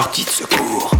[0.00, 0.92] sortie de secours.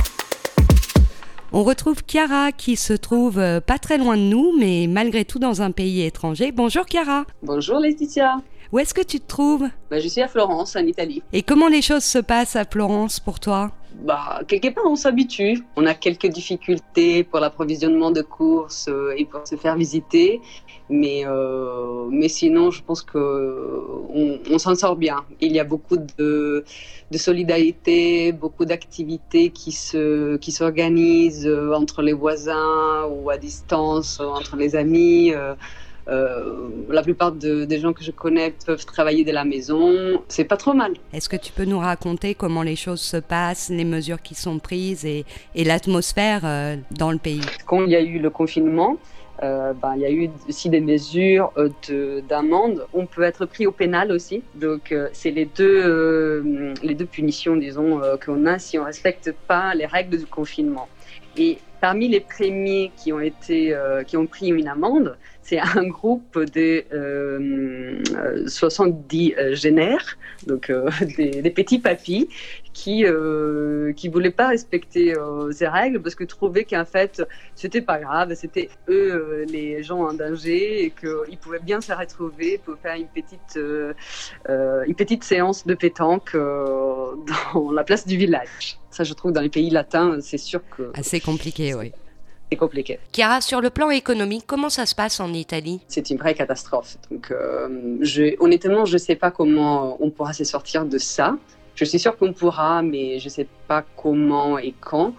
[1.52, 5.38] On retrouve Chiara qui se trouve euh, pas très loin de nous, mais malgré tout
[5.38, 6.50] dans un pays étranger.
[6.50, 7.24] Bonjour Chiara.
[7.44, 8.38] Bonjour Laetitia.
[8.72, 9.68] Où est-ce que tu te trouves?
[9.88, 11.22] Bah, Je suis à Florence, en Italie.
[11.32, 13.70] Et comment les choses se passent à Florence pour toi?
[13.98, 15.64] Bah, quelque part, on s'habitue.
[15.76, 20.40] On a quelques difficultés pour l'approvisionnement de courses euh, et pour se faire visiter.
[20.88, 25.24] Mais, euh, mais sinon, je pense qu'on on, s'en sort bien.
[25.40, 26.64] Il y a beaucoup de,
[27.12, 34.56] solidarité, beaucoup d'activités qui se qui s'organisent euh, entre les voisins ou à distance, entre
[34.56, 35.32] les amis.
[36.08, 40.22] Euh, la plupart des gens que je connais peuvent travailler de la maison.
[40.28, 40.92] C'est pas trop mal.
[41.12, 44.58] Est-ce que tu peux nous raconter comment les choses se passent, les mesures qui sont
[44.58, 47.42] prises et, l'atmosphère euh, dans le pays?
[47.66, 48.96] Quand il y a eu le confinement,
[49.42, 51.52] euh, ben, il y a eu aussi des mesures
[52.28, 52.86] d'amende.
[52.94, 54.42] On peut être pris au pénal aussi.
[54.54, 59.74] Donc, c'est les deux, les deux punitions, disons, qu'on a si on ne respecte pas
[59.74, 60.88] les règles du confinement.
[61.36, 65.16] Et parmi les premiers qui ont, été, qui ont pris une amende,
[65.48, 66.84] c'est un groupe de
[68.46, 72.28] 70 euh, euh, génères, donc euh, des, petits papis,
[72.74, 75.14] qui ne qui voulaient pas respecter
[75.52, 77.22] ces règles parce que trouvaient qu'en fait
[77.54, 82.60] c'était pas grave, c'était eux les gens en danger et qu'ils pouvaient bien se retrouver
[82.64, 83.58] pour faire une petite
[84.86, 86.34] une petite séance de pétanque
[87.54, 88.78] dans la place du village.
[88.98, 91.92] Ça, je trouve dans les pays latins, c'est sûr que assez compliqué, oui
[92.50, 92.98] c'est compliqué.
[93.12, 95.80] Chiara, sur le plan économique, comment ça se passe en Italie?
[95.86, 96.96] C'est une vraie catastrophe.
[97.10, 101.36] Donc, euh, je, honnêtement, je ne sais pas comment on pourra se sortir de ça.
[101.76, 105.12] Je suis sûre qu'on pourra, mais je ne sais pas comment et quand.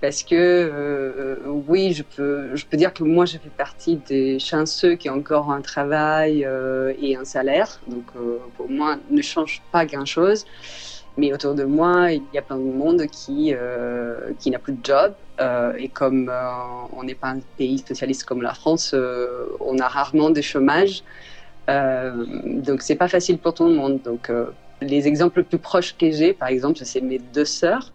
[0.00, 1.36] Parce que euh,
[1.66, 5.62] oui, je peux, dire que moi, je fais partie des chanceux qui ont encore un
[5.62, 7.80] travail euh, et un salaire.
[7.88, 8.06] Donc,
[8.56, 10.44] pour moi, ne change pas grand-chose.
[11.16, 14.74] Mais autour de moi, il y a plein de monde qui, euh, qui n'a plus
[14.74, 15.14] de job.
[15.40, 16.50] Euh, et comme euh,
[16.92, 18.94] on n'est pas un pays spécialiste comme la France,
[19.60, 21.02] on a rarement de chômage.
[21.68, 24.02] donc, c'est pas facile pour tout le monde.
[24.02, 24.30] Donc,
[24.80, 27.92] les exemples plus proches que j'ai, par exemple, c'est mes deux sœurs.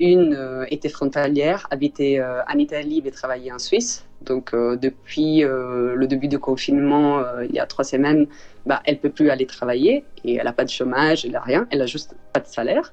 [0.00, 4.04] une était frontalière, habitait en Italie mais travaillait en Suisse.
[4.22, 8.26] Donc euh, depuis euh, le début du confinement, euh, il y a trois semaines,
[8.66, 11.66] bah, elle peut plus aller travailler et elle n'a pas de chômage, elle n'a rien,
[11.70, 12.92] elle a juste pas de salaire.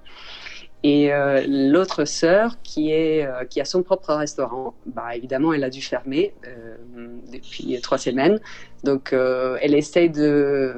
[0.84, 1.10] Et
[1.48, 2.94] l'autre sœur qui,
[3.50, 6.34] qui a son propre restaurant, bah, évidemment, elle a dû fermer
[7.32, 8.40] depuis trois semaines.
[8.84, 10.74] Donc, elle essaye de,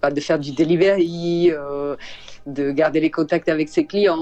[0.00, 1.52] bah, de faire du delivery,
[2.46, 4.16] de garder les contacts avec ses clients,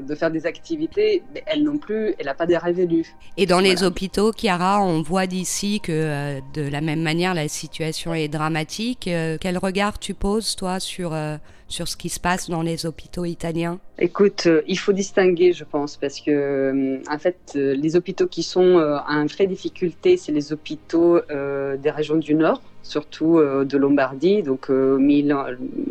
[0.00, 3.06] de faire des activités, mais elle non plus, elle n'a pas des revenus.
[3.36, 7.48] Et dans les hôpitaux, Chiara, on voit d'ici que euh, de la même manière, la
[7.48, 9.08] situation est dramatique.
[9.08, 11.36] Euh, quel regard tu poses, toi, sur, euh,
[11.68, 13.78] sur ce qui se passe dans les hôpitaux italiens?
[13.98, 19.26] Écoute, il faut distinguer, je pense, parce que, en fait, les hôpitaux qui sont en
[19.26, 25.44] vraie difficulté, c'est les hôpitaux des régions du Nord surtout de Lombardie, donc Milan,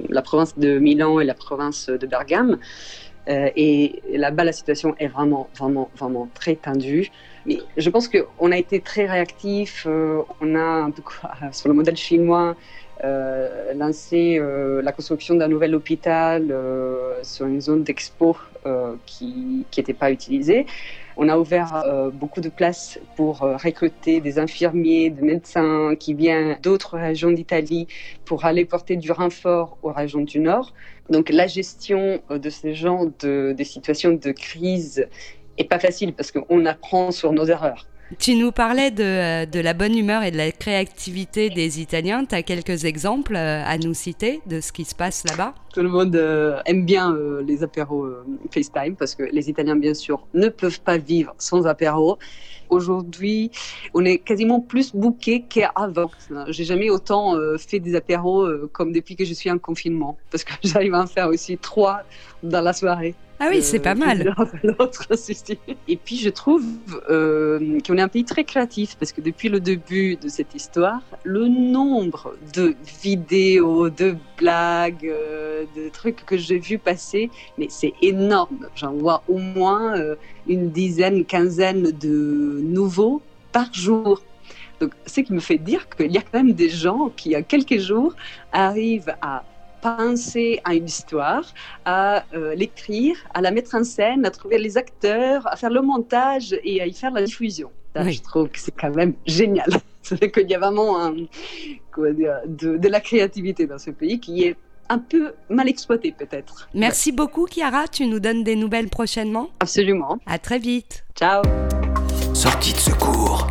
[0.09, 2.57] la province de Milan et la province de Bergame.
[3.29, 7.09] Euh, et là-bas, la situation est vraiment, vraiment, vraiment très tendue.
[7.77, 9.85] Je pense qu'on a été très réactif.
[9.87, 10.89] Euh, on a,
[11.51, 12.55] sur le modèle chinois,
[13.03, 14.39] euh, lancé
[14.83, 16.53] la construction d'un nouvel hôpital
[17.23, 18.35] sur une zone d'expo
[19.05, 20.65] qui n'était pas utilisée.
[21.15, 26.97] On a ouvert beaucoup de places pour recruter des infirmiers, des médecins qui viennent d'autres
[26.97, 27.87] régions d'Italie
[28.25, 30.73] pour aller porter du renfort aux régions du Nord.
[31.09, 35.07] Donc la gestion euh, de ces genres de, situations de crise
[35.57, 37.85] est pas facile parce qu'on apprend sur nos erreurs.
[38.19, 42.23] Tu nous parlais de, euh, de, la bonne humeur et de la créativité des Italiens.
[42.23, 45.53] Tu as quelques exemples euh, à nous citer de ce qui se passe là-bas?
[45.73, 46.15] Tout le monde
[46.65, 48.07] aime bien les apéros
[48.51, 52.17] FaceTime parce que les Italiens, bien sûr, ne peuvent pas vivre sans apéros.
[52.69, 53.51] Aujourd'hui,
[53.93, 56.11] on est quasiment plus bouqué qu'avant.
[56.47, 60.17] J'ai jamais autant euh, fait des apéros euh, comme depuis que je suis en confinement,
[60.31, 62.01] parce que j'arrive à en faire aussi trois
[62.43, 63.15] dans la soirée.
[63.39, 64.33] Ah oui, c'est pas mal.
[65.87, 66.63] Et puis je trouve
[67.09, 71.01] euh, qu'on est un pays très créatif parce que depuis le début de cette histoire,
[71.23, 77.29] le nombre de vidéos, de blagues, euh, de trucs que j'ai vu passer,
[77.59, 78.67] mais c'est énorme.
[78.75, 80.15] J'en vois au moins euh,
[80.47, 84.23] une dizaine, quinzaine de nouveaux par jour.
[84.79, 87.43] Donc, ce qui me fait dire qu'il y a quand même des gens qui, il
[87.43, 88.15] quelques jours,
[88.51, 89.43] arrivent à
[89.81, 91.53] penser à une histoire,
[91.85, 95.81] à euh, l'écrire, à la mettre en scène, à trouver les acteurs, à faire le
[95.81, 97.71] montage et à y faire la diffusion.
[97.95, 99.69] Je trouve que c'est quand même génial.
[100.03, 104.55] C'est qu'il y a vraiment un, de, de, la créativité dans ce pays qui est
[104.87, 106.69] un peu mal exploité peut-être.
[106.73, 109.49] Merci beaucoup Chiara, tu nous donnes des nouvelles prochainement?
[109.59, 110.17] Absolument.
[110.25, 111.03] À très vite.
[111.13, 111.41] Ciao.
[112.33, 113.49] Sortie de secours.